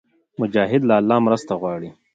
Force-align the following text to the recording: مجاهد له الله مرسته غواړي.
مجاهد 0.41 0.81
له 0.89 0.95
الله 1.01 1.17
مرسته 1.27 1.51
غواړي. 1.61 1.89